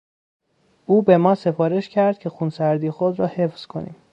او 0.85 1.01
به 1.01 1.17
ما 1.17 1.35
سفارش 1.35 1.89
کرد 1.89 2.19
که 2.19 2.29
خونسردی 2.29 2.91
خود 2.91 3.19
را 3.19 3.27
حفظ 3.27 3.65
کنیم. 3.65 3.95